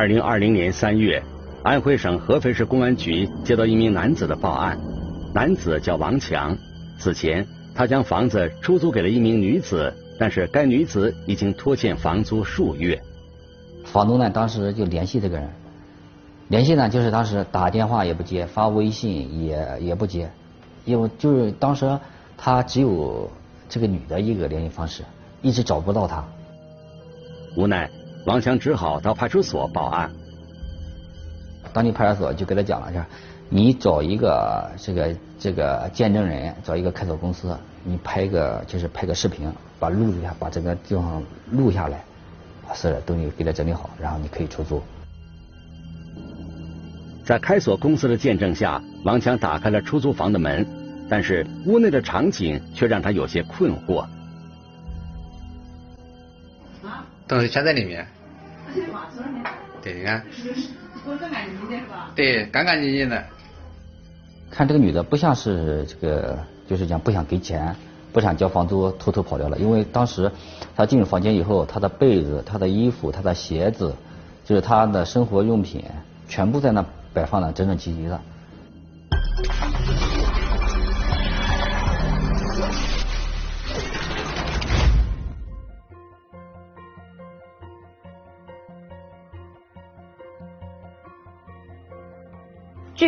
[0.00, 1.22] 二零二零年三月，
[1.62, 4.80] 安徽省合肥市公安局接到一名男子的报案，
[5.34, 6.56] 男子叫王强，
[6.98, 12.98] 此前他将房子出租给了一名女子，但是该女子已经拖欠房租数月。
[13.84, 15.46] 房东呢，当时就联系这个人，
[16.48, 20.30] 联系呢就是当时打电话也不接，发微信也也不接，
[20.86, 21.98] 因为就是当时
[22.38, 23.30] 他只有
[23.68, 25.02] 这个女的一个联系方式，
[25.42, 26.24] 一直找不到她。
[27.54, 27.90] 无奈。
[28.26, 30.10] 王强只好到派出所报案。
[31.72, 33.06] 当地派出所就给他讲了，下，
[33.48, 42.02] 你找一个这个这个见证人，找一个开锁公司，你拍个就是拍个视频，把录一下，把这个地方录下来，
[42.66, 44.82] 把所有的东西给他整理好，然后你可以出租。
[47.24, 50.66] 在开锁公司的见证下，王强打开了出租房的门，
[51.08, 54.04] 但是屋内的场景却让他有些困惑。
[57.30, 58.04] 东西全在里面。
[59.80, 60.22] 对，你看。
[62.16, 63.24] 对，干干净净的。
[64.50, 66.36] 看这个女的不像是这个，
[66.68, 67.74] 就是讲不想给钱，
[68.12, 69.56] 不想交房租，偷偷跑掉了。
[69.58, 70.30] 因为当时
[70.76, 73.94] 她进入房间以后，她的被子、她的衣服、她的鞋子，
[74.44, 75.84] 就是她的生活用品，
[76.28, 78.20] 全部在那摆放的整整齐齐的。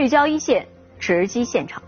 [0.02, 0.66] 聚焦一线，
[0.98, 1.80] 直击现场。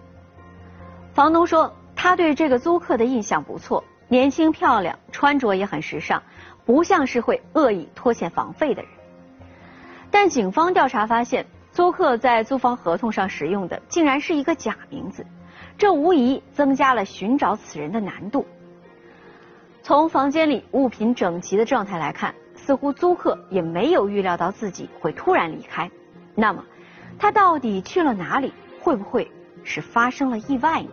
[1.15, 6.23] 房东说，他对这个租客的印象不错，年轻漂亮，穿着也很时尚，
[6.65, 8.91] 不像是会恶意拖欠房费的人。
[10.13, 15.27] 但警方调查发现，租客在租房合同上使用的竟然是一个假名字，
[15.77, 18.47] 这无疑增加了寻找此人的难度。
[19.83, 25.91] 从房间里物品整齐的状态来看，似乎租客也没有预料到自己会突然离开。
[26.37, 26.65] 那么？
[27.19, 28.53] 他到底去了哪里？
[28.81, 29.31] 会不会
[29.63, 30.91] 是发生了意外呢？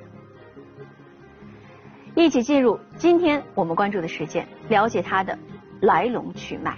[2.15, 5.37] 一起进入今天我们关注的事件，了解他的
[5.81, 6.77] 来龙去脉。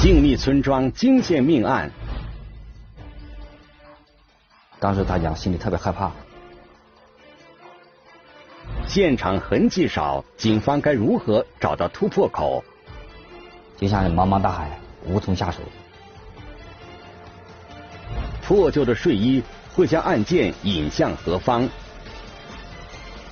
[0.00, 1.90] 静谧村庄惊现命案，
[4.78, 6.10] 当时大家心里特别害怕。
[8.88, 12.64] 现场痕迹少，警方该如何找到突破口？
[13.76, 15.58] 就像茫茫大海，无从下手。
[18.42, 19.42] 破旧的睡衣
[19.74, 21.68] 会将案件引向何方？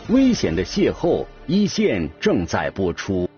[0.09, 3.31] 危险的邂逅，一线正在播出。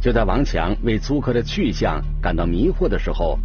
[0.00, 3.38] 就在王强为租客的去向感到迷惑的时候。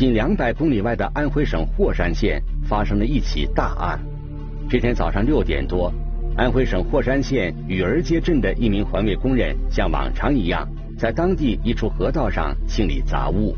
[0.00, 4.00] 近两百公里外的安徽省霍山县发生了一起大案。
[4.66, 5.92] 这天早上六点多，
[6.38, 10.66] 安徽省霍山县雨儿街镇的一名环卫工人像往常一样，
[10.96, 13.54] 在当地一处河道上清理杂物。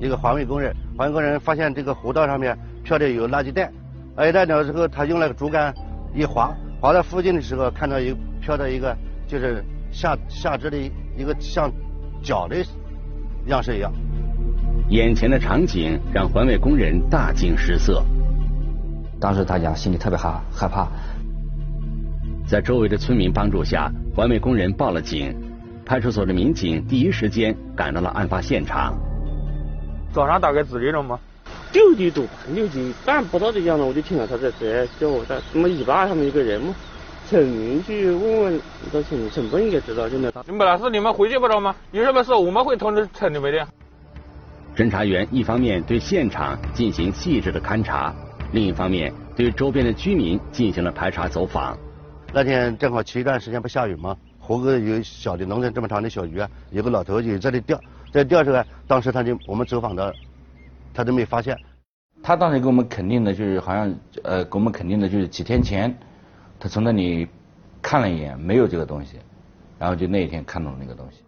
[0.00, 3.70] 一个环卫工人，环卫工人发现这个河道上面漂着有垃圾袋，
[4.16, 5.72] 垃圾袋了之后，他用那个竹竿
[6.12, 8.96] 一划，划到附近的时候，看到一漂到一个
[9.28, 10.76] 就是下下肢的
[11.16, 11.70] 一个像
[12.20, 12.56] 脚的
[13.46, 13.92] 样式一样。
[14.90, 18.02] 眼前的场景让环卫工人大惊失色，
[19.20, 20.88] 当时大家心里特别害害怕，
[22.44, 25.32] 在周围的村民帮助下，环卫工人报了警，
[25.86, 28.98] 派出所的民警第一时间赶到了案发现场。
[30.12, 31.20] 早上大概几点钟吗？
[31.72, 36.74] 六点多吧，六点半不到的样子，我就听到他在这叫我在什么尾巴上面一个人嘛，
[37.28, 38.60] 村民去问问，
[38.92, 41.76] 到村村不应该知道，现在你们那是你们回去不着吗？
[41.92, 43.68] 有什么事我们会通知村里面的。
[44.80, 48.14] 侦查员一方面对现场进行细致的勘查，
[48.52, 51.76] 另一方面对周边的居民进行了排查走访。
[52.32, 54.16] 那天正好前一段时间不下雨吗？
[54.38, 57.78] 湖个有小的农村这么长的小鱼，有个老头就在这钓，
[58.10, 60.14] 在钓时候，当时他就我们走访的，
[60.94, 61.54] 他都没发现。
[62.22, 65.94] 他当时给我们肯定的就是好像呃给我们肯定的就是几天前，
[66.58, 67.28] 他从那里
[67.82, 69.18] 看了一眼，没有这个东西，
[69.78, 71.18] 然后就那一天看到了那个东西。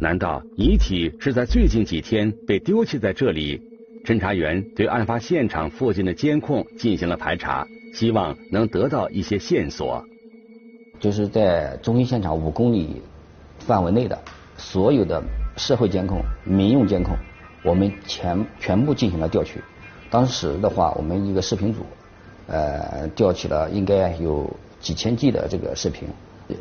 [0.00, 3.60] 难道遗体是在最近几天被丢弃在这里？
[4.04, 10.04] 侦查员对案发现场附近的监控进行了排查，希望能得到一些线索。
[10.98, 13.00] 就是在中心现场五公里
[13.60, 14.20] 范围内的
[14.56, 15.22] 所有的
[15.56, 17.16] 社会监控、民用监控，
[17.62, 19.60] 我们全全部进行了调取。
[20.10, 21.86] 当时的话，我们一个视频组，
[22.48, 26.08] 呃，调取了应该有几千 G 的这个视频。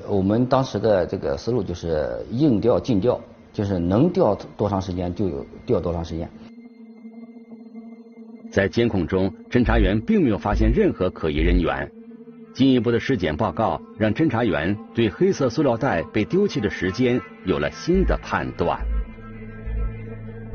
[0.07, 3.19] 我们当时的这个思路就是硬调近调，
[3.53, 6.29] 就是能调多长时间就有调多长时间。
[8.51, 11.89] 在监控中，侦查员并没有发现任何可疑人员。
[12.53, 18.77] 进一步的尸检报告让侦查员对黑色塑料袋被丢弃的时间有了新的判断。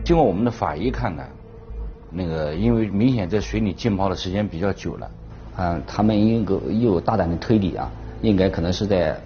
[0.04, 1.24] 经过我们的法医看呢，
[2.10, 5.10] 那个因为明显在水里浸泡的时间比较久了，
[5.56, 7.90] 啊，他们应该有大胆的推理啊，
[8.20, 9.18] 应该可能是在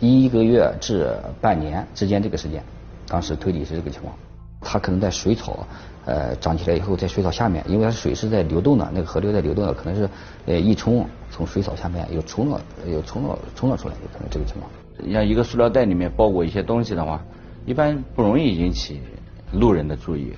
[0.00, 2.62] 一个月至半年之间这个时间，
[3.06, 4.14] 当时推理是这个情况。
[4.60, 5.66] 它可能在水草，
[6.04, 10.08] 呃，长起来以后，在水草下面，因为它水是在流动的，那个河流在流动的，可能是
[10.46, 14.68] 呃一冲，从水草下面又冲了，又冲了，冲了出来，有可能这个情况。
[15.12, 17.24] 像一个塑料袋里面包裹一些东西的话，
[17.66, 19.00] 一般不容易引起
[19.52, 20.32] 路人的注意，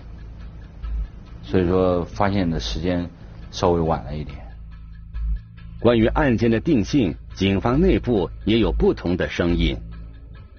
[1.43, 3.09] 所以说发现的时间
[3.51, 4.37] 稍微晚了一点。
[5.81, 9.77] 关于案件的定性，警方内部也有不同的声音，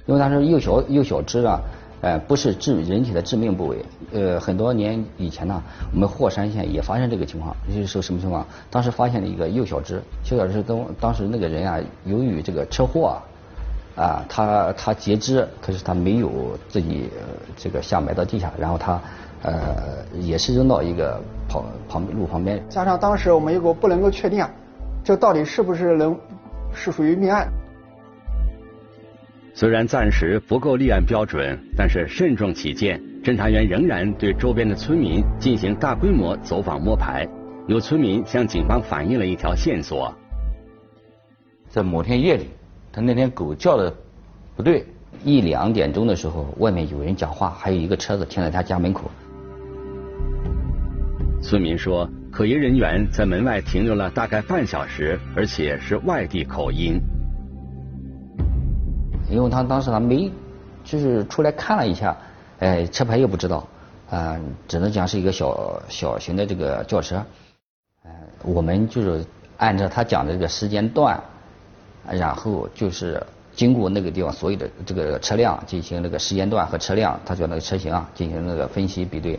[0.06, 1.60] 因为它是幼小幼小肢啊。
[2.02, 3.78] 呃，不是致人体的致命部位。
[4.12, 5.62] 呃，很多年以前呢，
[5.94, 7.56] 我们霍山县也发生这个情况。
[7.68, 8.44] 就是什么情况？
[8.72, 10.02] 当时发现了一个幼小肢，
[10.32, 13.22] 幼小肢跟当时那个人啊，由于这个车祸
[13.96, 17.08] 啊，啊，他他截肢，可是他没有自己
[17.56, 19.00] 这个下埋到地下，然后他
[19.44, 22.60] 呃也是扔到一个旁旁路旁边。
[22.68, 24.44] 加上当时我们又不能够确定，
[25.04, 26.18] 这到底是不是能
[26.74, 27.52] 是属于命案？
[29.54, 37.28] 虽然暂时不够立案标准，但是慎重起见，侦查员仍然对周边的村民进行大规模走访摸排。
[37.68, 40.14] 有村民向警方反映了一条线索：
[41.70, 42.50] 在某天夜里，
[42.92, 43.94] 他那天狗叫的
[44.56, 44.86] 不对，
[45.24, 49.12] 一两点钟的时候，外面有人讲话，还有一个车子停在他家门口。
[51.42, 56.98] 村民说，可疑人员在门外停留了大概半小时，而且是外地口音。
[59.30, 60.32] 因为他当时他没，
[60.84, 62.16] 就是出来看了一下，
[62.60, 63.68] 哎，车牌又不知道，
[64.10, 67.22] 啊，只能讲是一个小小型的这个轿车，
[68.04, 68.12] 哎，
[68.44, 69.26] 我们就是
[69.58, 71.22] 按照他讲的这个时间段，
[72.10, 73.22] 然后就是
[73.54, 79.38] 经过那个地方所有的这个车辆进行那个时间段和车辆，他叫那个车型啊，进行那个分析比对。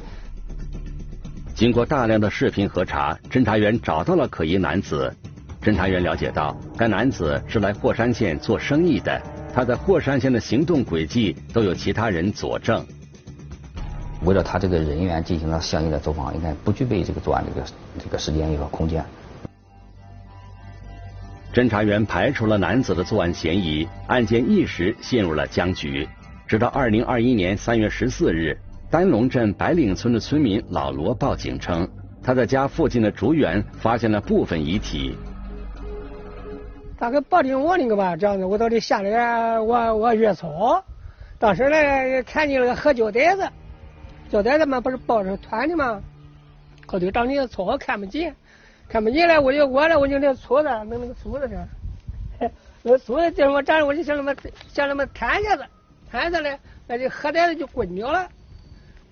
[1.54, 5.14] 经过大量的视频核查，侦查员找到了可疑男子。
[5.62, 9.20] 侦查员了解到，该男子是来霍山县做生意的。
[9.54, 12.84] 他在霍山县的行动轨迹都有其他人佐证。
[14.24, 17.66] 围绕他这个人员进行了相应的走访，应该不具备这个作案这个
[18.02, 19.04] 这个时间一个空间。
[21.52, 26.08] 侦查员排除了男子的作案嫌疑，案件一时陷入了僵局。
[26.46, 28.58] 直到二零二一年三月十四日，
[28.92, 31.88] 丹龙镇白岭村的村民老罗报警称，
[32.22, 35.16] 他在家附近的竹园发现了部分遗体。
[36.98, 40.84] 大概八点我那个吧，这样子，我到这下来，我我月草，
[41.38, 43.48] 当时呢看见那个黑胶带子，
[44.28, 45.98] 胶带子嘛不是包着团的吗？
[46.86, 48.36] 后头长的草看不见，
[48.90, 51.66] 看不见了，我就我了，我就那锄子，弄那个锄子呢，
[52.84, 54.34] 那锄子叫什么站我就想那么
[54.68, 55.64] 想那么弹一下子，
[56.10, 58.28] 弹下来，那就黑带子就滚掉了，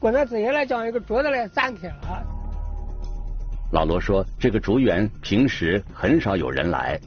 [0.01, 2.27] 滚到之下来将一个桌子来散开了。
[3.71, 6.99] 老罗说，这个竹园平时很少有人来。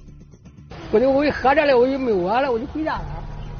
[0.91, 3.05] 我就我一喝着了，我就没窝了，我就回家了。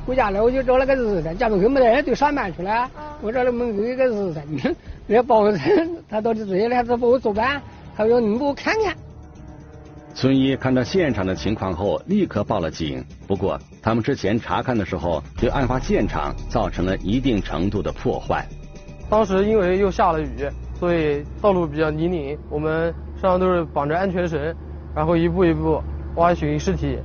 [0.06, 2.90] 回家了，我就找了个日子，家门口没得人，都上班去了。
[3.22, 4.42] 我找了门口一个日子，
[5.08, 5.52] 人帮我，
[6.08, 7.60] 他到底这些来，他帮我做饭，
[7.98, 8.96] 他说你给我看看。
[10.14, 13.04] 村医看到现场的情况后，立刻报了警。
[13.26, 18.48] 不过，他们之前查看的时候，对案发现场造成了一定程度的破坏。
[19.14, 24.56] 当时因为又下了雨，所以道路比较泥泞，我们身上都是绑着安全绳，
[24.96, 25.84] 然后一步一步
[26.16, 26.98] 挖寻尸体。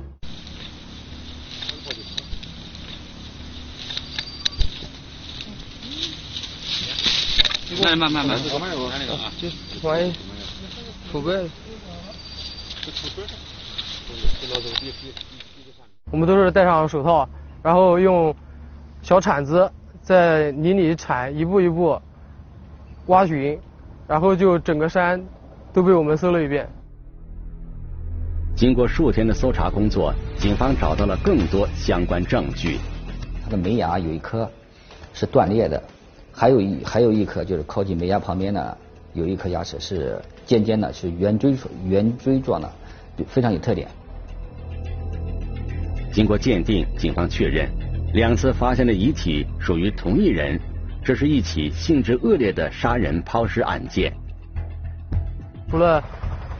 [7.83, 10.11] 慢慢慢慢，慢慢有，看那个啊，就万一
[11.11, 11.49] 出怪了。
[16.09, 17.29] 我们都是戴上手套，
[17.61, 18.35] 然后用
[19.03, 19.71] 小铲子
[20.09, 22.01] 在泥里铲，一步一步
[23.05, 23.59] 挖寻，
[24.07, 25.23] 然后就整个山
[25.71, 26.67] 都被我们搜了一遍。
[28.55, 32.79] 经过数天的搜查工作，警方找到了更多相关证据。
[33.43, 34.49] 他的门牙有一颗
[35.13, 35.79] 是断裂的。
[36.31, 38.75] 还有一还有一颗，就是靠近门牙旁边呢，
[39.13, 42.67] 有一颗牙齿是尖尖的，是圆锥圆锥状的，
[43.27, 43.87] 非常有特点。
[46.11, 47.69] 经过鉴定，警方确认
[48.13, 50.59] 两次发现的遗体属于同一人，
[51.03, 54.11] 这是一起性质恶劣的杀人抛尸案件。
[55.69, 56.03] 除了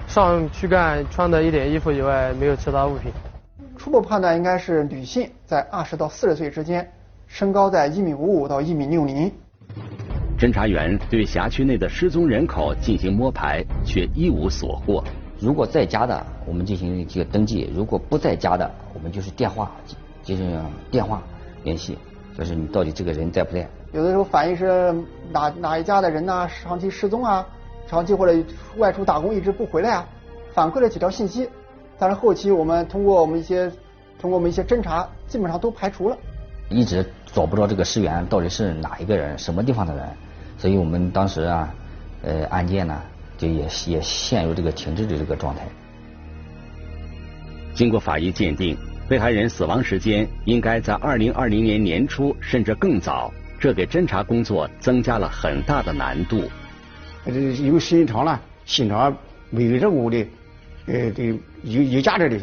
[0.07, 3.11] 上躯干穿的一点衣服以外，没有其他物品。
[3.75, 6.87] 初步判断应该是女性，在二十到四十岁之间，
[7.25, 9.31] 身高在一米五五到一米六零。
[10.37, 15.03] 侦查员对辖区内的失踪人口进行摸排，却一无所获。
[15.39, 19.71] 如果在家的，我们进行这个登记；如果不在家的，我们就是电话，
[20.21, 21.23] 就是电话
[21.63, 21.97] 联系，
[22.37, 23.67] 就是你到底这个人在不在。
[23.91, 24.93] 有的时候反映是
[25.31, 27.45] 哪哪一家的人呢，长期失踪啊，
[27.87, 28.43] 长期或者
[28.77, 30.07] 外出打工一直不回来啊，
[30.53, 31.49] 反馈了几条信息，
[31.97, 33.71] 但是后期我们通过我们一些
[34.19, 36.17] 通过我们一些侦查，基本上都排除了。
[36.69, 40.05] 一直找不着这个尸源到底是哪一个人，什么地方的人。
[40.57, 41.73] 所以我们当时啊，
[42.21, 43.01] 呃，案件呢
[43.37, 45.61] 就也也陷入这个停滞的这个状态。
[47.73, 48.77] 经过法医鉴定，
[49.09, 56.43] 被害人死亡时间应该在二零二零年年初甚至更早，这给侦查工作增加了很大的难度。
[57.25, 59.17] 这因为时间长了，现场
[59.49, 60.27] 没有任何的
[60.85, 62.39] 呃这个有有价值的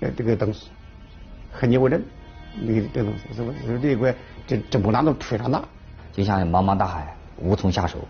[0.00, 0.68] 呃这个东西，
[1.50, 2.00] 痕迹物证，
[2.60, 4.14] 那个这东西是不是这一块
[4.46, 5.64] 这这波难度非常大，
[6.12, 7.16] 就像茫茫大海。
[7.42, 8.06] 无从下手。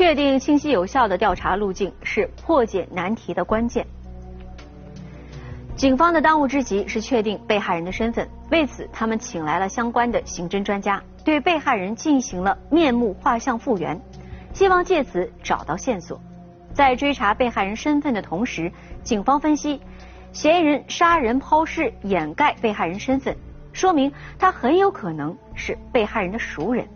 [0.00, 3.86] 确定清晰有效的调查路径是破解难题的关键。
[5.76, 14.00] 警方的当务之急是确定被害人的身份，为此，他们请来了相关的刑侦专家，对被害人进行了面目画像复原，
[14.54, 16.18] 希望借此找到线索。
[16.72, 19.82] 在追查被害人身份的同时，警方分析。
[20.32, 23.36] 嫌疑人杀人抛尸，掩盖被害人身份，
[23.74, 26.88] 说明他很有可能是被害人的熟人。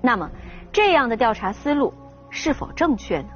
[0.00, 0.30] 那么，
[0.72, 1.92] 这样的调查思路
[2.36, 3.28] 是否正确呢？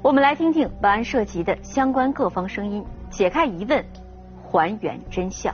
[0.00, 3.84] 我们来听听本案涉及的相关各方声音，解开疑问，
[4.40, 5.52] 还原真相。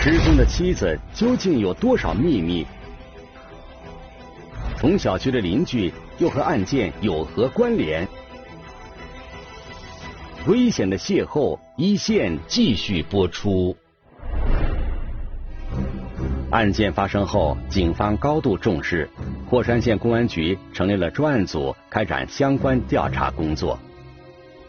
[0.00, 2.64] 失踪的妻子究竟有多少秘密？
[4.78, 8.06] 同小区的邻居又和案件有何关联？
[10.46, 13.76] 危险的邂逅，一线继续播出。
[16.50, 19.08] 案件发生后，警方高度重视，
[19.48, 23.78] 霍山县公安局成立了专案组，开展相关调查工作。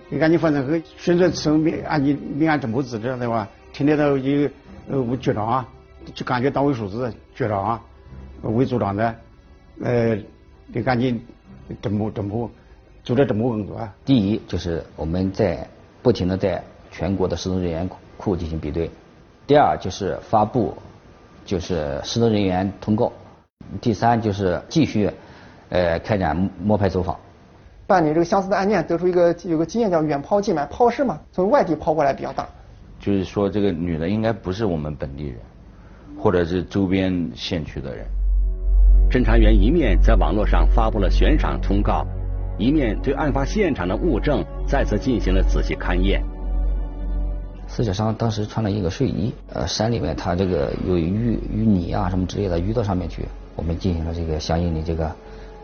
[0.07, 3.49] 你感觉反正和宣传这种命案件命案侦破资质对吧？
[3.73, 4.49] 天天都有
[4.89, 5.67] 呃局长啊，
[6.13, 7.81] 就感觉党委书记、局长啊、
[8.43, 9.15] 委组长的。
[9.81, 10.15] 呃，
[10.67, 11.19] 你赶紧
[11.81, 12.47] 侦破侦破，
[13.03, 13.91] 组织侦破工作啊。
[14.05, 15.67] 第一就是我们在
[16.03, 18.91] 不停的在全国的失踪人员库进行比对，
[19.47, 20.77] 第二就是发布
[21.45, 23.11] 就是失踪人员通告，
[23.81, 25.09] 第三就是继续
[25.69, 27.17] 呃开展摸排走访。
[27.87, 32.47] 办理这个相似的案件，得出一个有个经验叫远抛近买，抛尸嘛，从外地抛过来比较大。
[32.99, 35.37] 就是说这个女的应该不是我们本地人，
[36.17, 38.05] 或者是周边县区的人。
[39.09, 42.05] 侦查员一面在网络上发布了悬赏通告，
[42.57, 46.23] 一面对案发现场的物证再次进行了仔细勘验。
[47.73, 53.25] 死者伤当时穿了一个睡衣，呃，山里面他这个有淤淤泥啊什么之类的淤到上面去，
[53.55, 55.09] 我们进行了这个相应的这个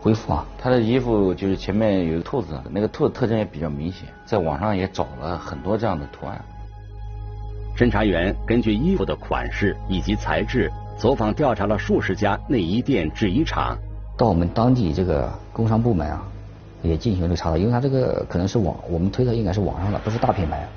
[0.00, 0.46] 恢复啊。
[0.56, 6.42] 他的衣服就是前面有个兔子，那个兔子特征也比较明显，在网上也找了很多这样的图案。
[7.76, 10.72] 侦查员根据衣服的款式以及材质。
[10.96, 13.78] 走访调查了数十家内衣店、制衣厂，
[14.16, 16.26] 到我们当地这个工商部门啊，
[16.82, 20.68] 也进行了查找，因为他这个可能是网，我们推测应该是网上的，不是大品牌，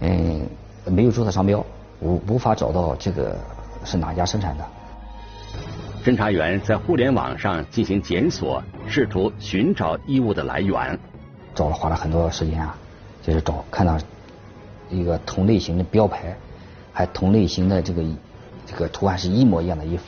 [0.00, 0.46] 嗯，
[0.86, 1.64] 没有注册商标，
[2.00, 3.38] 无无法找到这个
[3.84, 4.64] 是哪家生产的。
[6.04, 10.98] 侦查员在互联网上进行检索，试图寻找衣物的来源，
[11.54, 12.76] 找了花了很多时间啊，
[13.22, 13.98] 就是找看到
[14.88, 16.36] 一个同类型的标牌，
[16.92, 18.02] 还同类型的这个。
[18.70, 20.02] 这个图案是一模一样的衣服。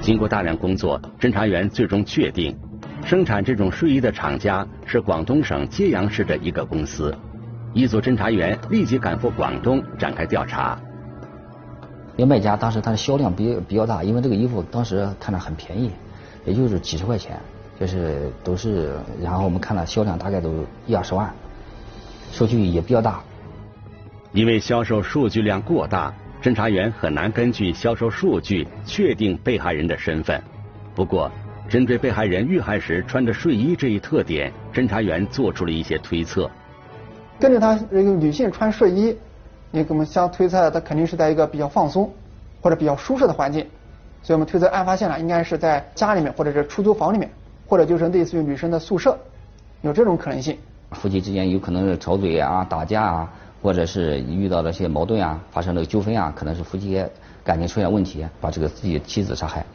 [0.00, 2.58] 经过大量工作，侦查员最终确定，
[3.06, 7.16] 生产这种睡衣的厂家是广东省揭阳市的一个公司。
[7.72, 10.76] 一组侦查员立即赶赴广东展开调查。
[12.16, 15.92] 因为卖家当时他的销量比比较大，因为这个衣服当时看着很便宜，
[16.44, 17.38] 也就是几十块钱，
[17.78, 21.32] 就是都是，然后我们看了销量大概都一二十万。
[22.32, 23.20] 数据也比较大，
[24.32, 30.42] 因为销售数据量过大，侦查员很难根据销售数据确定被害人的身份。
[30.92, 31.30] 不过，
[31.68, 36.48] 针对被害人遇害时穿着睡衣这一特点，侦查员做出了一些推测。
[37.40, 39.16] 根据他这个女性穿睡衣，
[39.72, 42.10] 你我们相推测，她肯定是在一个比较放松
[42.60, 43.66] 或者比较舒适的环境，
[44.22, 47.28] 所以我们推测案发现场应该是在家里面或者是出租房里面，
[47.66, 49.18] 或者就是类似于女生的宿舍，
[49.82, 50.56] 有这种可能性。
[50.92, 57.04] 夫妻之间有可能是吵嘴啊、打架啊，或者是遇到了些矛盾啊，发生了纠纷啊，可能是夫妻
[57.42, 59.66] 感情出现问题，把这个自己的妻子杀害。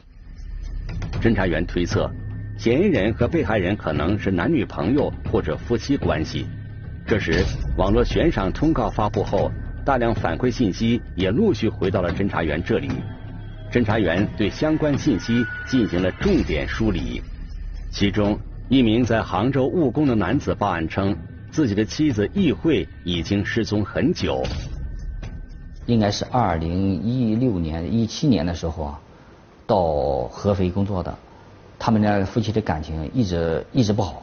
[1.21, 2.09] 侦查员推测，
[2.57, 6.47] 嫌疑人和被害人可能是男女朋友或者夫妻关系。
[7.05, 7.45] 这时，
[7.77, 9.51] 网络悬赏通告发布后，
[9.85, 12.89] 大量反馈信息也陆续回到了侦查员这里。
[13.71, 17.21] 侦查员对相关信息进行了重点梳理，
[17.91, 18.35] 其中
[18.67, 21.15] 一名在杭州务工的男子报案称，
[21.51, 24.41] 自己的妻子易慧已经失踪很久，
[25.85, 28.99] 应该是二零一六年、一七年的时候啊，
[29.71, 31.13] 到合肥工作的，
[31.79, 34.21] 他们俩夫妻的感情一直一直不好。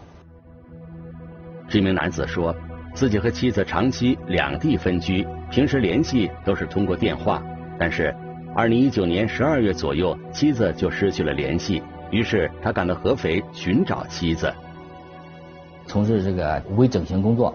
[1.68, 2.54] 这名男子说
[2.94, 7.42] 自己和妻子长期两地分居，平时联系都是通过电话，
[7.78, 8.14] 但是。
[8.56, 14.52] 二零一九年十二月左右，妻子就失去了联系，于是他赶到合肥寻找妻子。
[15.86, 17.54] 从事这个微整形工作，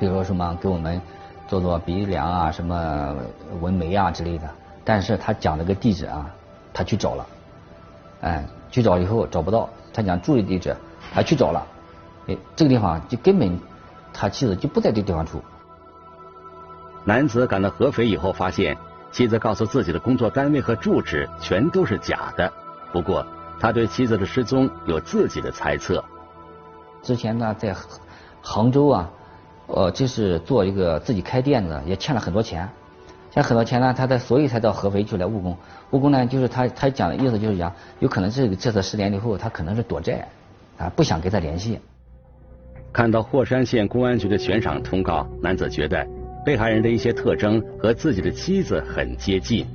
[0.00, 1.00] 比如说什么给我们
[1.46, 3.14] 做做鼻梁啊、什么
[3.60, 4.50] 纹眉啊之类的。
[4.84, 6.28] 但是他讲了个地址啊，
[6.74, 7.26] 他去找了，
[8.20, 10.76] 哎，去找以后找不到，他讲住的地址，
[11.14, 11.66] 他去找了，
[12.26, 13.58] 哎，这个地方就根本
[14.12, 15.40] 他妻子就不在这地方住。
[17.04, 18.76] 男子赶到合肥以后发现。
[19.12, 22.52] 妻子告诉自己的工作单位和住址全都是假的，
[22.92, 23.24] 不过
[23.60, 26.04] 他对妻子的失踪有自己的猜测。
[27.00, 27.76] 之前呢，在
[28.42, 29.08] 杭州啊，
[29.68, 32.68] 呃，就是做一个自己开店的，也欠了很多钱，
[33.34, 35.56] 欠很多钱呢，他在所以才到合肥去来务工。
[35.90, 40.28] 务工呢，就是他他讲的意思就是讲，有可能这个这次失联以后，他可能是躲债
[40.78, 41.80] 啊，不想跟他联系。
[42.92, 46.06] 看到霍山县公安局的悬赏通告，男子觉得。
[46.44, 49.66] 被害人的一些特征和自己的妻子很接近，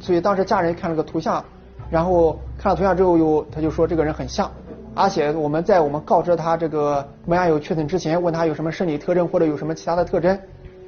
[0.00, 1.44] 所以当时家人看了个图像，
[1.90, 4.50] 然后看了图像之后，又他就说这个人很像，
[4.94, 10.40] 而且我们在我们告知他这个门牙有缺损之前，问他有什么生理特征或者有什么其他的特征，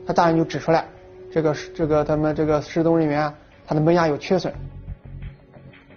[0.06, 0.86] 他大人就指出来，
[1.34, 3.34] 这个这个他们这个失踪人员
[3.66, 4.54] 他的门牙有缺损。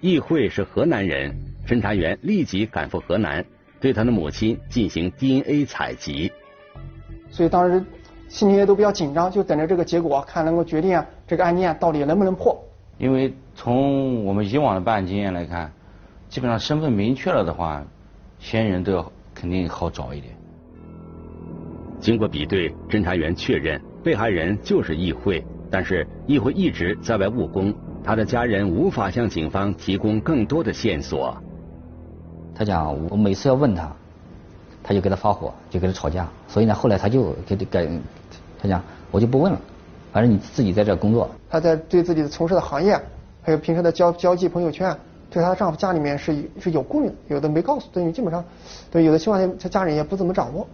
[0.02, 1.32] 易慧是河南人，
[1.67, 3.45] 侦查员立即赶赴河南，
[3.80, 6.32] 对他的母亲进行 DNA 采集。
[7.30, 7.86] 所以当时。
[8.30, 12.62] 心里也都比较紧张，就等着这个结果，看能够决定啊这个案件到底能不能破。
[12.97, 15.71] 因为从我们以往的办案经验来看，
[16.28, 17.82] 基本上身份明确了的话，
[18.38, 20.36] 嫌疑人都要肯定好找一点。
[22.02, 31.36] 经过比对，侦查员确认被害人就是议会，但是议会一直在外务工，他的家人无法向警方提供更多的线索。
[32.56, 33.91] 他讲，我每次要问他。
[34.82, 37.86] 他就给他发火，就跟他吵架，所以呢，后来他就给改，
[38.58, 39.60] 他讲我就不问了，
[40.13, 41.30] 反正你自己在这工作。
[41.50, 42.98] 他在对自己的从事的行业，
[43.41, 44.98] 还有平时的交交际朋友圈，
[45.30, 48.41] 对她丈夫家里面是是有顾虑的，有的没告诉，等于基本上，
[48.89, 50.65] 对有的情况下他家人也不怎么掌握。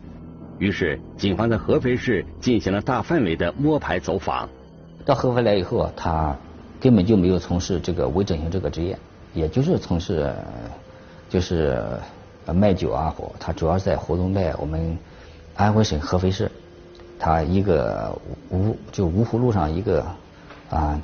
[0.63, 4.49] 于是，警方在合肥市进行了大范围的摸排走访。
[5.06, 6.36] 到合肥来以后啊，他
[6.80, 8.97] 根本就没有从事这个微整形这个职业，
[9.34, 10.34] 也就是从事，
[11.30, 11.78] 就是。
[12.45, 14.97] 卖酒啊，他主要是在活动在我们
[15.56, 16.52] 安徽省合肥市，
[17.17, 18.19] 他一个
[18.52, 20.06] 芜就芜湖路上一个
[20.69, 20.99] 啊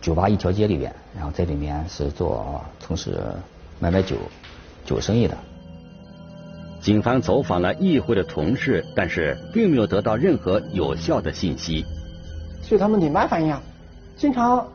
[0.00, 3.16] 酒吧一条街里边，然后在里面是做从事
[3.78, 4.16] 买卖酒
[4.84, 5.38] 酒生意的。
[6.82, 11.86] 警方走访了议会的同事，但是并没有得到任何有效的信息。
[12.60, 13.62] 据他们领班反映啊，
[14.16, 14.66] 经常。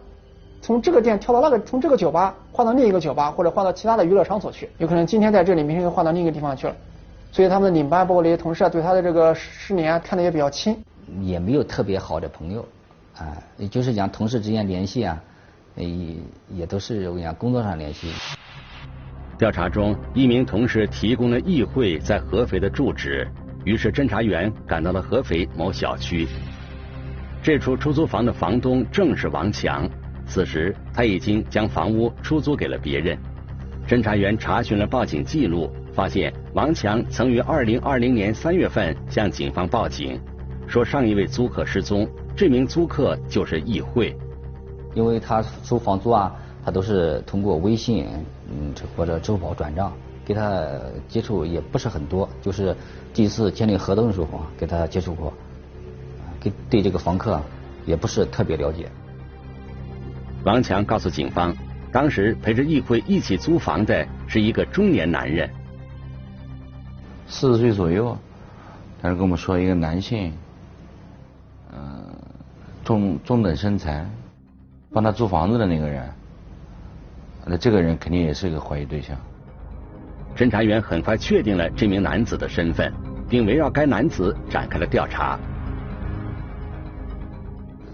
[0.59, 6.75] 从这个店跳到那个，从这个酒吧换到另一个酒吧，或者换到其他的娱乐场所去，有可能今天在这里，明天又换到另一个地方去了。
[7.31, 10.75] 所以他们的领班包括那些同事啊对他的这个失联看得也比较轻。
[11.21, 12.65] 也没有特别好的朋友，
[13.17, 15.21] 啊，也就是讲同事之间联系啊，
[15.75, 16.15] 也
[16.49, 18.11] 也都是我讲工作上联系。
[19.37, 23.27] 调查中，一名同事提供了议会在合肥的住址，
[23.65, 26.27] 于是侦查员赶到了合肥某小区。
[27.43, 29.87] 这处出租房的房东正是王强。
[30.25, 33.17] 此时他已经将房屋出租给了别人。
[33.87, 40.19] 侦查员查询了报警记录，发现王强曾于二零二零年三月份向警方报警，
[40.67, 44.17] 说上一位租客失踪，这名租客就是易慧。
[44.95, 48.07] 因为他收房租啊，他都是通过微信，
[48.49, 49.91] 嗯，或者支付宝转账，
[50.25, 50.65] 跟他
[51.07, 52.75] 接触也不是很多，就是
[53.13, 55.33] 第一次签订合同的时候啊跟他接触过，
[56.39, 57.41] 跟对这个房客
[57.85, 58.89] 也不是特别了解。
[60.43, 61.53] 王强告诉警方，
[61.91, 65.49] 当时陪着易辉一起租房的是一个中年男人，
[67.27, 68.17] 四十岁左右，
[69.01, 70.31] 但是跟我们说一个男性，
[71.73, 72.15] 嗯，
[72.85, 74.09] 中中等身材，
[74.91, 76.09] 帮他租房子的那个人，
[77.47, 79.15] 那这个人肯定也是一个怀疑对象。
[80.35, 82.93] 侦查员很快确定了这名男子的身份，
[83.29, 85.39] 并围绕该男子展开了调查。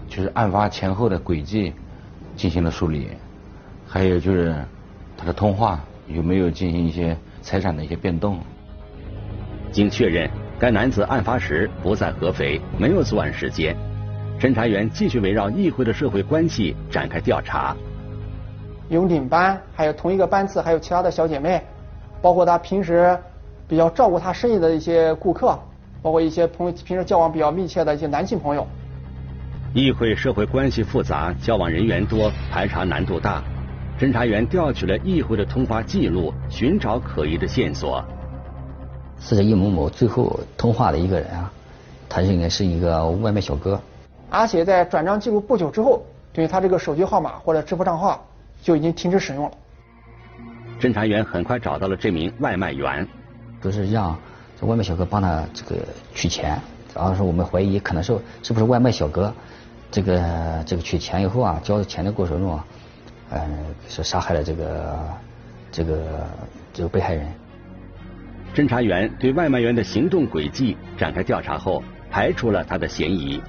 [0.08, 1.72] 就是案发前后的轨迹。
[2.36, 3.10] 进行了梳理，
[3.86, 4.52] 还有就是
[5.16, 8.40] 他的通话有没有进行一些财产的一些变动。
[9.70, 13.76] 经确认，该男子案发时不在合肥，没有作案时间。
[14.36, 17.76] 侦查员继续围绕议会的社会关系展开调查。
[18.88, 21.62] 有领班，还有同一个班次，还有其他的小姐妹，
[22.20, 23.18] 包括他平时
[23.66, 25.58] 比较照顾他生意的一些顾客，
[26.02, 28.66] 包括一些朋友平时交往比较密切的一些男性朋友。
[29.72, 33.42] 议会社会关系复杂，交往人员多，排查难度大。
[33.98, 38.04] 侦查员调取了议会的通话记录，寻找可疑的线索。
[39.18, 41.50] 死者易某某最后通话的一个人啊，
[42.08, 43.80] 他应该是一个外卖小哥。
[44.30, 48.26] 而且在转账记录不久之后，对于他这个手机号码或者支付账号
[48.64, 49.50] 就已经停止使用了。
[50.80, 53.06] 侦查员很快找到了这名外卖员，
[53.60, 54.18] 都是让
[54.58, 55.76] 这外卖小哥帮他这个
[56.14, 56.58] 取钱，
[56.94, 59.32] 然后说我们怀疑可能是是不是外卖小哥
[59.90, 62.66] 这个这个取钱以后啊，交钱的过程中啊，
[63.30, 63.46] 呃
[63.86, 65.08] 是杀害了这个
[65.70, 66.26] 这个
[66.72, 67.26] 这个被害人。
[68.54, 73.42] 侦查员对外卖员的行动轨迹展开调查后，排除了他的嫌疑。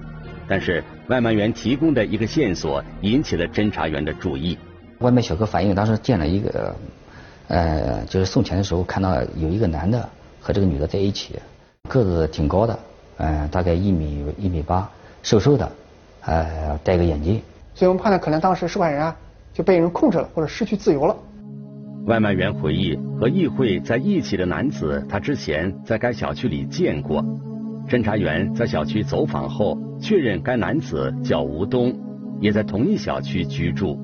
[0.48, 4.58] 但是外卖员提供的一个线索引起了侦查员的注意。
[5.00, 6.76] 外卖小哥反映，当时见了一个，
[7.48, 10.08] 呃，就是送钱的时候看到有一个男的
[10.40, 11.36] 和这个女的在一起，
[11.90, 12.80] 个子挺高的，
[13.18, 14.90] 嗯，大概一米一米八，
[15.22, 15.72] 瘦瘦的，
[16.22, 17.42] 呃，戴个眼镜。
[17.74, 19.16] 所以我们判断可能当时受害人啊
[19.54, 21.16] 就被人控制了，或者失去自由了。
[22.06, 27.24] 外卖员回忆，和议会在一起的男子，他之前在该小区里见过。
[27.90, 31.94] 侦查员在小区走访后，确认该男子叫吴东，
[32.40, 34.00] 也在同一小区居住。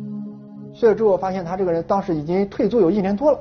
[0.82, 3.40] 去了之后，发现他这个人当时已经退租有一年多了。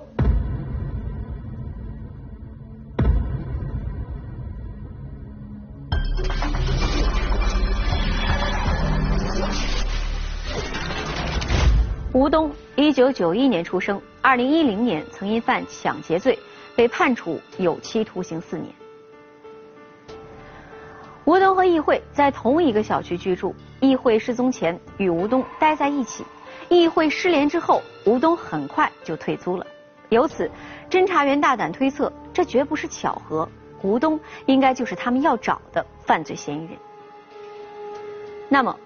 [12.12, 16.38] 吴东，一九九一年出生，二零一零年曾因犯抢劫罪
[16.76, 18.68] 被判处有期徒刑四年。
[21.24, 23.54] 吴东和易慧在同一个小区居住。
[23.80, 26.22] 易慧失踪前与吴东待在一起，
[26.70, 29.66] 议会失联之后，吴东很快就退租了。
[30.08, 30.48] 由此，
[30.88, 33.48] 侦查员大胆推测，这绝不是巧合，
[33.82, 36.78] 吴东应该就是他们要找的犯罪嫌疑人。
[38.48, 38.76] 那么，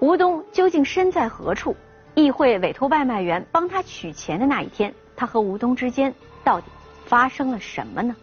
[0.00, 1.74] 吴东究竟身在何处？
[2.16, 6.12] 议会委托外卖员帮他取钱的那一天，他和吴东之间
[6.42, 6.66] 到底
[7.06, 8.16] 发生了什么呢？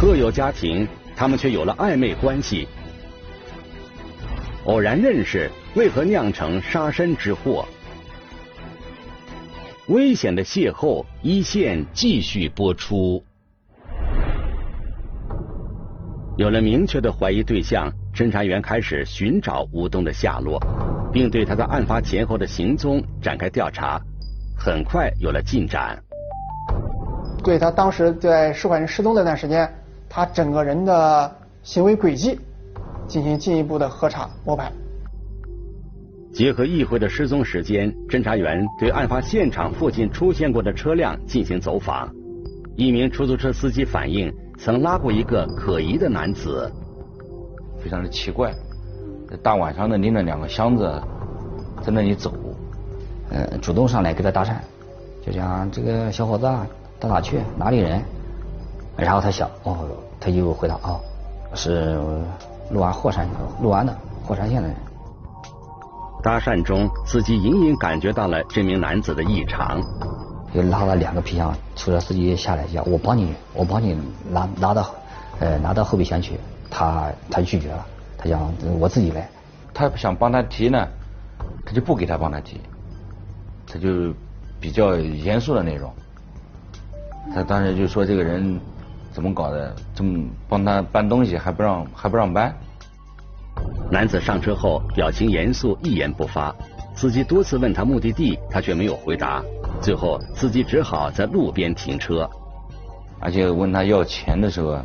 [0.00, 0.86] 各有家庭，
[1.18, 2.68] 他们却有了暧昧关系。
[4.66, 7.66] 偶然认识，为何酿成杀身之祸？
[9.88, 13.20] 危险的邂逅，一线继续播出。
[16.36, 20.62] 有了明确的怀疑对象，侦查员开始寻找吴东的下落，
[21.12, 24.00] 并对他在案发前后的行踪展开调查。
[24.56, 26.00] 很快有了进展。
[27.42, 29.68] 对他当时在受害人失踪那段时间。
[30.08, 32.38] 他整个人的行为轨迹
[33.06, 34.72] 进行进一步的核查摸排。
[36.32, 42.08] 结合议会的失踪时间，侦查员对案发现场附近出现过的车辆进行走访。
[42.76, 46.70] 一名出租车司机反映，曾拉过一个可疑的男子，
[47.82, 48.52] 非常的奇怪，
[49.42, 51.02] 大晚上的拎着两个箱子
[51.82, 52.32] 在那里走，
[53.30, 54.54] 呃，主动上来跟他搭讪，
[55.26, 56.64] 就讲这个小伙子啊，
[57.00, 57.40] 到哪去？
[57.58, 58.00] 哪里人？
[58.98, 59.78] 然后他想，哦，
[60.18, 61.00] 他就回答，哦，
[61.54, 61.96] 是
[62.68, 63.28] 六安霍山
[63.62, 64.76] 六安的霍山县的人。
[66.20, 69.80] 搭讪中，司机隐隐感觉到了这名男子的异常，
[70.52, 73.96] 又拉了两个皮箱，出租车司机下来讲，我帮你，我帮你
[74.28, 74.90] 拿拿到，
[75.38, 76.38] 呃，拿到后备箱去。
[76.68, 77.86] 他他拒绝了，
[78.18, 79.30] 他讲我自己来。
[79.72, 80.88] 他想帮他提呢，
[81.64, 82.60] 他就不给他帮他提，
[83.64, 84.12] 他就
[84.58, 85.92] 比较严肃的那种。
[87.32, 88.60] 他当时就说这个人。
[89.18, 89.74] 怎么搞的？
[89.96, 92.54] 这么帮他搬东西还不让还不让搬？
[93.90, 96.54] 男子上车后表情严肃，一言不发。
[96.94, 99.42] 司机多次问他目的地，他却没有回答。
[99.82, 102.30] 最后，司机只好在路边停车。
[103.18, 104.78] 而且问他要钱的时候，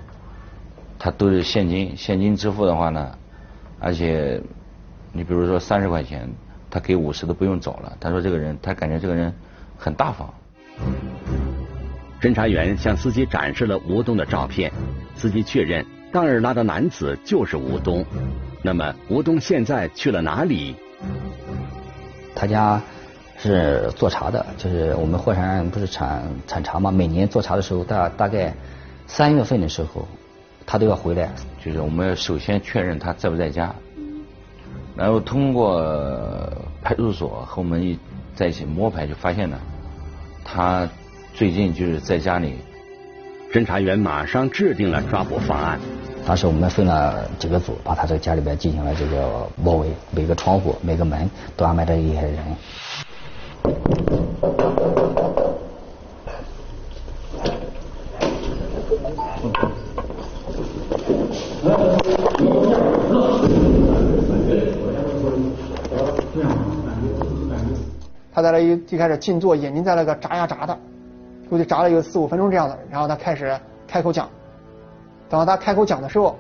[0.98, 3.15] 他都是现金，现金支付的话呢，
[3.80, 4.41] 而且
[5.12, 6.28] 你比如说三十块钱，
[6.72, 7.96] 他给五十都不用找了。
[8.00, 9.32] 他说这个人，他感觉这个人
[9.78, 10.28] 很大方。
[12.23, 14.71] 侦查员向司机展示了吴东的照片，
[15.13, 18.05] 司机确认当日拉的男子就是吴东。
[18.62, 20.73] 那么吴东现在去了哪里？
[22.33, 22.81] 他家
[23.38, 26.89] 是做茶的，就是我们霍山不是产产茶吗？
[26.89, 28.53] 每年做茶的时候，大大概
[29.05, 30.07] 三月份的时候，
[30.65, 31.29] 他都要回来。
[31.62, 33.75] 就是我们首先确认他在不在家，
[34.95, 36.49] 然后通过
[36.81, 37.99] 派出所和我们一
[38.33, 39.59] 在一起摸排，就发现呢，
[40.45, 40.88] 他
[41.34, 42.54] 最近就是在家里。
[43.52, 45.80] 侦查员马上制定了抓捕方案。
[46.26, 52.38] 当时我们分了几个组，把他这个家里边进行了这个包围，每个窗户、每个门都安排了一些人。
[68.34, 70.76] 他在那一一开始静坐，眼睛在那个眨呀眨的，
[71.49, 74.29] 估计炸了有四五分钟这样的，然后他开始开口讲。
[75.29, 76.38] 等到他开口讲的时候，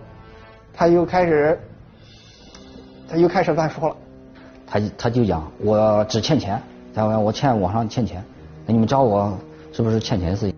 [0.73, 1.59] 他又开始，
[3.09, 3.95] 他又开始乱说了。
[4.65, 6.61] 他他就讲，我只欠钱，
[6.93, 8.23] 他问我欠网上欠钱，
[8.65, 9.37] 那你们找我
[9.71, 10.55] 是不是欠钱的事情？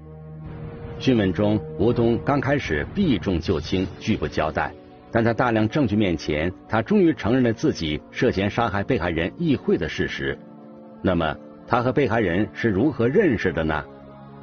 [1.00, 4.72] 讯问中，吴东刚开始避重就轻，拒不交代，
[5.12, 10.38] 但在大量证据面前，他终于承认了自己涉嫌杀害被害人易会的事实。
[11.02, 11.36] 那么，
[11.68, 13.84] 他和被害人是如何认识的呢？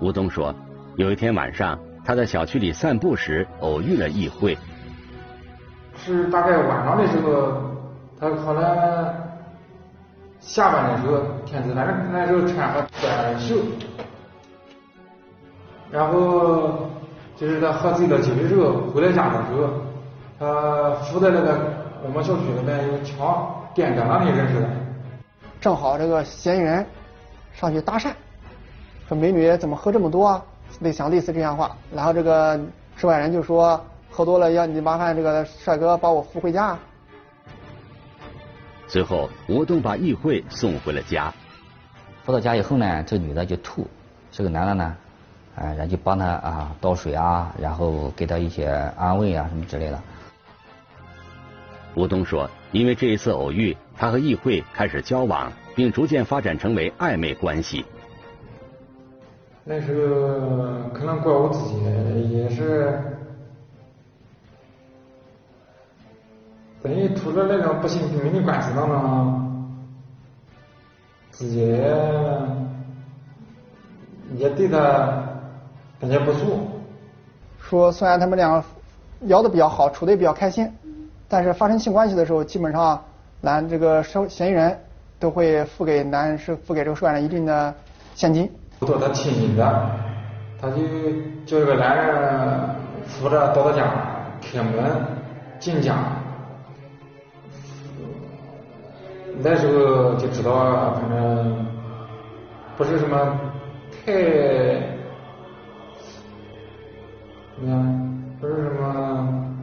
[0.02, 0.52] 吴东说，
[0.96, 1.78] 有一天晚上。
[2.04, 4.58] 他在小区里散步时偶遇了易慧，
[5.94, 7.52] 是大概晚上的时候，
[8.18, 9.14] 他可能
[10.40, 13.54] 下班的时候天气，反正那时候穿个短袖，
[15.92, 16.90] 然后
[17.36, 19.70] 就是他喝醉了酒的时候回来家的时候，
[20.40, 24.68] 他扶在那个我们小区那边有墙电杆那里认识的，
[25.60, 26.84] 正好这个嫌疑人
[27.52, 28.10] 上去搭讪，
[29.08, 30.42] 说美女怎么喝这么多啊？
[30.80, 32.58] 类想类似这样话，然后这个
[32.96, 33.78] 受害人就说
[34.10, 36.78] 喝多了要你麻烦这个帅哥把我扶回家。
[38.88, 41.32] 随后，吴东把易慧送回了家。
[42.24, 43.86] 扶到家以后呢，这女的就吐，
[44.30, 44.96] 这个男的呢，
[45.56, 50.00] 啊，然后就帮她啊倒水啊，然后给她一些安慰啊什么之类的。
[51.94, 57.84] 吴东说，因为这一次偶遇，他和易慧开始交往，并逐渐发展成为暧昧关系。
[59.64, 61.76] 那时候可能怪我自己，
[62.30, 63.00] 也是
[66.82, 69.54] 等于处在那种不幸不命的关系当中，
[71.30, 71.60] 自己
[74.36, 75.22] 也对他
[76.00, 76.58] 感觉不错。
[77.60, 78.64] 说虽然他们两个
[79.20, 80.68] 聊的比较好，处的也比较开心，
[81.28, 83.00] 但是发生性关系的时候，基本上
[83.40, 84.76] 男这个受嫌疑人
[85.20, 87.72] 都会付给男是付给这个受害人一定的
[88.16, 88.50] 现金。
[88.84, 89.90] 做他亲近的，
[90.60, 90.76] 他就
[91.46, 92.70] 叫这个男人
[93.06, 93.84] 扶着到他家
[94.40, 94.72] 开门
[95.58, 95.94] 进家，
[99.40, 101.66] 那时候就知道，反正
[102.76, 103.16] 不是什么
[104.04, 104.12] 太，
[107.56, 109.54] 你看不是什么，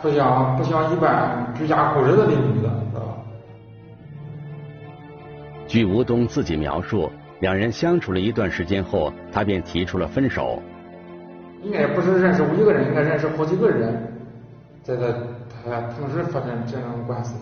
[0.00, 2.61] 不像不像一般居家过日子的女人
[5.72, 10.62] 据吴东自己描述，两人相处了一段时间后，他便提出了分手。
[11.62, 14.12] 应该不是认识我一个人，应该认识好几个人，
[14.82, 15.10] 在这
[15.64, 17.40] 他同时发生这样关系的。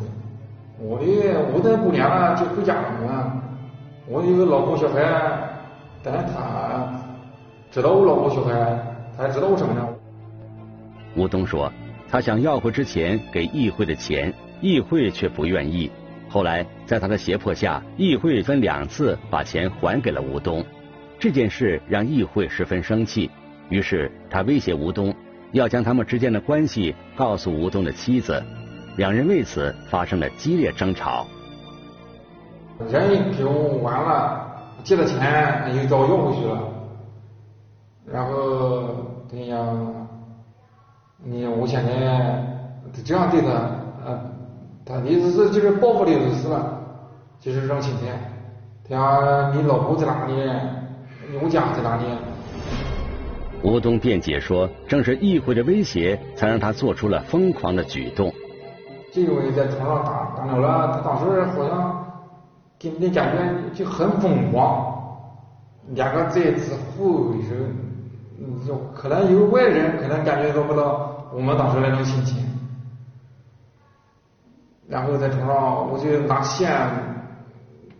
[0.78, 1.04] 我的
[1.52, 3.42] 我的姑娘就回家了嘛，
[4.06, 5.02] 我有个老婆小孩，
[6.00, 6.88] 但是他
[7.72, 8.54] 知道我老婆小孩，
[9.16, 9.88] 他还知道我什么呢。
[11.16, 11.72] 吴东说，
[12.08, 15.90] 他想要回之前给议会的钱，议会却不愿意。
[16.30, 20.64] 后来，在他的胁迫下，议会分两次把钱还给了吴东。
[21.18, 23.28] 这件事让议会十分生气，
[23.68, 25.12] 于是他威胁吴东，
[25.50, 28.40] 要将他们之间的关系告诉吴东的妻子。
[28.96, 31.26] 两人为此发生了激烈争吵。
[32.88, 36.62] 人给我完了，借了钱又找我要回去了，
[38.06, 38.94] 然后
[39.28, 40.08] 等于讲，
[41.24, 41.90] 你我现在
[43.04, 43.70] 这样对他，
[44.92, 46.80] 他的意思是就是报复的意思了，
[47.38, 48.18] 就是这种心态。
[48.88, 50.32] 他你老婆在哪里？
[51.30, 52.02] 你我家在哪里？
[53.62, 58.32] 吴东辩解说，正是议会的威胁，才让他做出了疯狂的举动。
[59.12, 62.04] 就因为在床上打打着了，他当时好像
[62.76, 64.92] 给你的感觉就很疯狂，
[65.90, 72.49] 两个在自护的时候，就可能有外人可能感觉到不到我们当时那种心情。
[74.90, 76.68] 然后在床上，我就拿线，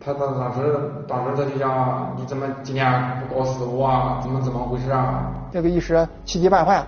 [0.00, 0.60] 他当当时
[1.06, 2.84] 当时他就讲，你怎么今天
[3.20, 4.18] 不搞死我啊？
[4.20, 5.30] 怎么怎么回事啊？
[5.52, 6.84] 这个一时气急败坏，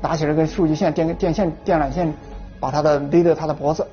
[0.00, 2.14] 拿起这个数据线、电电线、电缆线，
[2.60, 3.84] 把他的勒着他的脖子，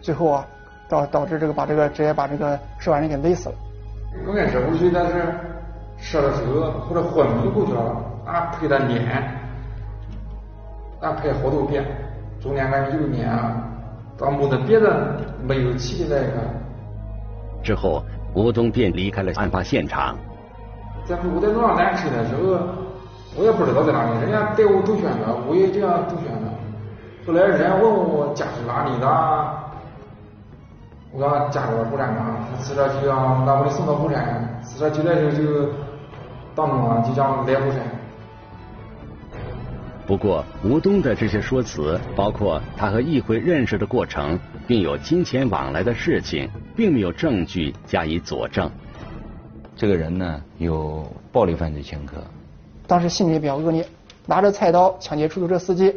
[0.00, 0.44] 最后啊，
[0.88, 3.54] 导导致这个把这个直接把这个受害人给勒死了。
[4.26, 5.34] 刚开始我觉得是
[5.96, 9.06] 射的时候或者昏迷过去了，俺拍他脸，
[11.00, 11.84] 俺拍好多遍，
[12.40, 13.12] 中间俺有一
[17.62, 20.16] 之后，吴东便离开了案发现场。
[21.04, 22.58] 在我在路上拦车的时候，
[23.36, 26.46] 我也不知道在哪里，人家带我兜圈子，我也这样兜圈子。
[27.26, 29.06] 后来人家问我家是哪里的，
[31.12, 35.66] 我说家住后山嘛，骑着就让把我送到后山，骑车就来就就
[36.54, 37.80] 到那就讲来后山。
[40.04, 48.68] 不过，吴东的这些说辞，包括他和议会认识的过程，并有金钱往来的事情，并没有证据加以佐证。
[49.76, 52.16] 这个人呢，有暴力犯罪前科。
[52.86, 53.86] 当时性质也比较恶劣，
[54.26, 55.94] 拿着菜刀抢劫出租车司机，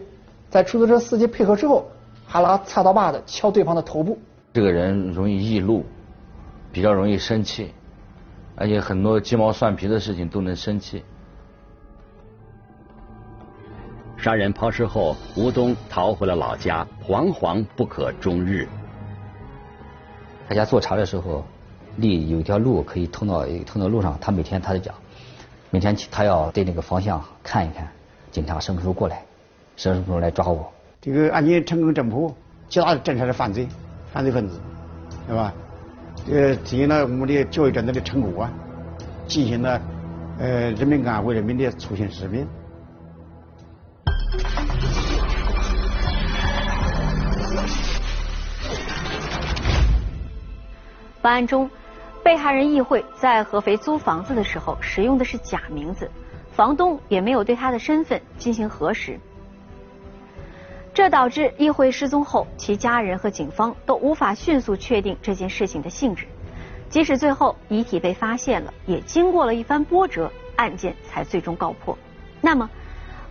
[0.50, 1.90] 在出租车司机配合之后，
[2.28, 4.18] 还拿菜刀把子敲对方的头部。
[4.54, 5.84] 这个人容易易怒，
[6.72, 7.72] 比较容易生气，
[8.56, 11.04] 而且很多鸡毛蒜皮的事情都能生气。
[14.18, 18.68] 杀人抛尸后，吴东逃回了老家，惶惶不可终日。
[20.48, 21.44] 他家做茶的时候，
[21.98, 24.18] 离有条路可以通到通到路上。
[24.20, 24.96] 他每天他就讲，
[25.70, 27.88] 每天他要对那个方向看一看，
[28.32, 29.24] 警察什么时候过来，
[29.76, 30.72] 什么时候来抓我。
[31.02, 32.34] 这个案件成功侦破，
[32.68, 33.68] 极大侦查了犯罪
[34.12, 34.60] 犯罪分子，
[35.28, 35.54] 对吧？
[36.32, 38.52] 呃，体现了我们的教育战斗的成果啊，
[39.28, 39.80] 进行了
[40.40, 42.48] 呃人民干为人民的出行使命。
[51.26, 51.68] 本案中，
[52.24, 56.08] 被害人易慧在合肥租房子的时候使用的是假名字，
[56.52, 59.20] 房东也没有对他的身份进行核实，
[60.94, 66.28] 这导致易慧失踪后，其家人和警方都无法迅速确定这件事情的性质。
[66.90, 71.98] 即使最后遗体被发现了，也经过了一番波折，案件才最终告破。
[72.40, 72.70] 那么，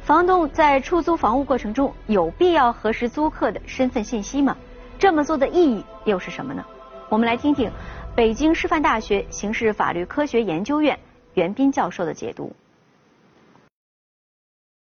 [0.02, 4.56] 房东在出租房屋过程中有必要核实租客的身份信息吗？
[4.98, 6.64] 这么做的意义又是什么呢？
[7.10, 7.70] 我们来听听
[8.16, 10.98] 北京师范大学刑事法律科学研究院
[11.34, 12.54] 袁斌教授的解读。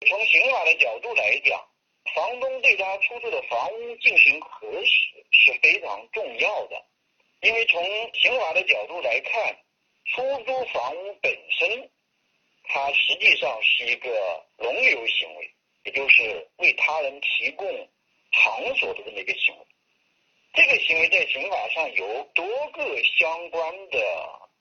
[0.06, 1.60] 从刑法的角度来讲，
[2.14, 6.82] 房东对他出租的房屋进行核实是非常重要的，
[7.42, 7.82] 因为从
[8.14, 9.56] 刑法的角度来看，
[10.04, 11.90] 出租房屋本身，
[12.64, 14.10] 它实际上是一个
[14.58, 15.50] 容留行为，
[15.84, 17.66] 也就是为他人提供
[18.30, 19.66] 场所的这么一个行为。
[20.54, 23.98] 这个行为在刑法上有多个相关的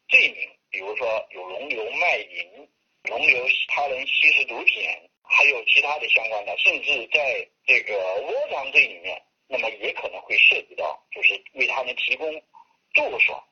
[0.09, 2.67] 罪名，比如说有容留卖淫、
[3.03, 4.89] 容留他人吸食毒品，
[5.21, 12.27] 还有其他的相关的，甚至在这个窝藏罪里面，那么也可能会涉及到，就是为他们提供
[12.95, 13.43] 住所。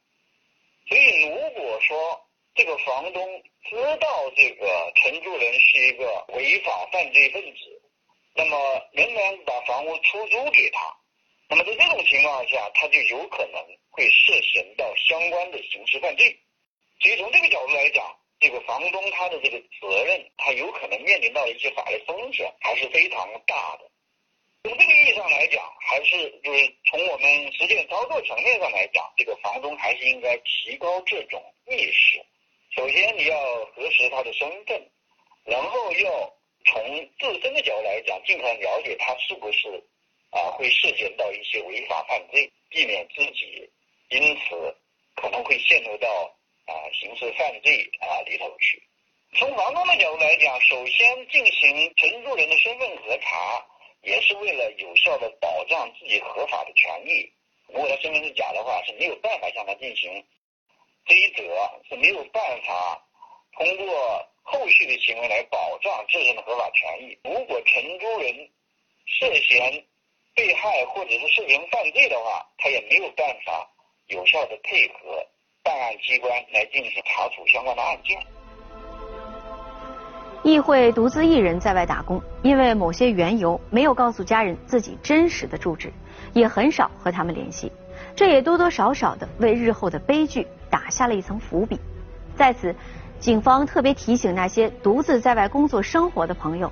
[0.89, 7.81] 所以，如果说这个房东知道这个承租人是一个违法犯罪分子，
[8.33, 8.57] 那么
[8.93, 10.97] 仍然把房屋出租给他。
[11.51, 16.39] 那么在这种情况下，他就有可能会涉嫌到相关的刑事犯罪。
[17.01, 23.91] 所以从这个角度来讲，这个房东他的这个责任，他有可能面临到一些法律风险，还是非常大的。
[24.63, 32.25] 从这个意义上来讲，还是就是从我们实践操作层面上来讲，这个房东还是应该提高这种意识。
[32.77, 34.89] 首先你要核实他的身份，
[35.43, 36.33] 然后要
[36.63, 39.83] 从自身的角度来讲，尽可能了解他是不是。
[40.31, 43.69] 啊，会涉及到一些违法犯罪，避免自己
[44.09, 44.75] 因此
[45.15, 46.09] 可能会陷入到
[46.65, 48.81] 啊刑事犯罪啊里头去。
[49.33, 53.65] 从房东的角度来讲，首先进行承租人的身份核查，
[54.01, 57.31] 也是为了有效的保障自己合法的权益。
[57.67, 60.25] 如果他身份是假的话，是没有办法向他进行
[61.05, 61.43] 追责，
[61.87, 63.01] 是没有办法
[63.53, 67.17] 通过后续的行为来保障自身的合法权益。
[67.23, 68.49] 如果承租人
[69.05, 69.85] 涉嫌
[70.35, 73.67] 被害或者是涉嫌犯罪的话，他也没有办法
[74.07, 75.25] 有效的配合
[75.63, 78.17] 办案机关来进行查处相关的案件。
[80.43, 85.93] 易会独自一人在外打工，因为某些缘由没有告诉家人自己真实的住址，
[86.33, 87.71] 也很少和他们联系，
[88.15, 91.79] 这也多多少少的为日后的悲剧打下了一层伏笔。
[92.35, 92.75] 在此，
[93.19, 96.71] 警方特别提醒那些独自在外工作生活的朋友。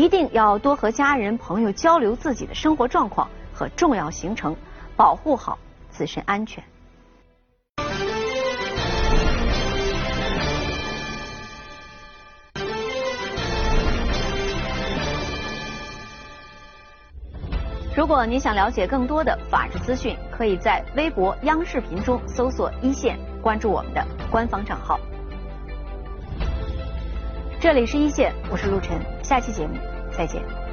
[0.00, 4.56] 一定要多和家人朋友交流自己的生活状况和重要行程，
[4.96, 5.56] 保护好
[5.88, 6.64] 自身安全。
[17.96, 24.98] 如果你想了解更多的法治资讯，可以在微博、央视频中搜索“一线”，关注我们的官方账号。
[27.60, 29.74] 这里是一线，我是陆晨，下期节目
[30.16, 30.63] 再见。